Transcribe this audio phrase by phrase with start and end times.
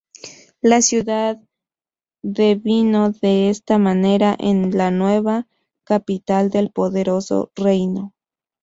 [0.61, 1.39] La ciudad
[2.23, 5.47] devino de esta manera en la nueva
[5.85, 8.11] capital del poderoso reino.